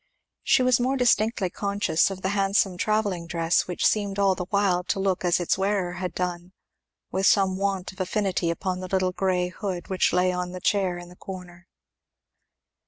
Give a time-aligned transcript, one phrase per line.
[0.41, 4.83] She was more distinctly conscious of the handsome travelling dress which seemed all the while
[4.85, 6.53] to look as its wearer had done,
[7.11, 10.97] with some want of affinity upon the little grey hood which lay on the chair
[10.97, 11.67] in the corner.